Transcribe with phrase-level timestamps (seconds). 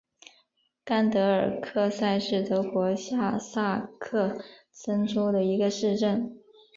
[0.83, 6.39] 甘德尔克塞是德国下萨克森州的一个市镇。